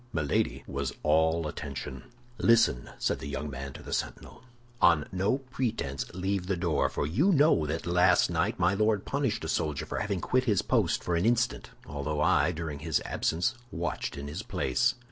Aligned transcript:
Milady 0.13 0.63
was 0.65 0.93
all 1.03 1.45
attention. 1.45 2.05
"Listen," 2.39 2.89
said 2.97 3.19
the 3.19 3.27
young 3.27 3.51
man 3.51 3.71
to 3.73 3.83
the 3.83 3.93
sentinel. 3.93 4.41
"On 4.81 5.07
no 5.11 5.37
pretense 5.37 6.11
leave 6.11 6.47
the 6.47 6.57
door, 6.57 6.89
for 6.89 7.05
you 7.05 7.31
know 7.31 7.67
that 7.67 7.85
last 7.85 8.27
night 8.27 8.57
my 8.57 8.73
Lord 8.73 9.05
punished 9.05 9.43
a 9.45 9.47
soldier 9.47 9.85
for 9.85 9.99
having 9.99 10.19
quit 10.19 10.45
his 10.45 10.63
post 10.63 11.03
for 11.03 11.15
an 11.15 11.27
instant, 11.27 11.69
although 11.85 12.19
I, 12.19 12.51
during 12.51 12.79
his 12.79 12.99
absence, 13.05 13.53
watched 13.69 14.17
in 14.17 14.27
his 14.27 14.41
place." 14.41 14.95